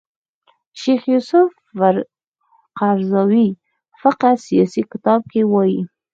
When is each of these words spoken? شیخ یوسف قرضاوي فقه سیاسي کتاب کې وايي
شیخ 0.79 1.01
یوسف 1.13 1.49
قرضاوي 2.79 3.47
فقه 4.01 4.29
سیاسي 4.45 4.81
کتاب 4.91 5.21
کې 5.31 5.41
وايي 5.51 5.79